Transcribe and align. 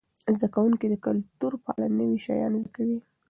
زده 0.33 0.47
کوونکي 0.55 0.85
د 0.89 0.95
کلتور 1.05 1.53
په 1.63 1.69
اړه 1.75 1.87
نوي 1.99 2.19
شیان 2.25 2.51
زده 2.61 2.69
کوي. 2.77 2.99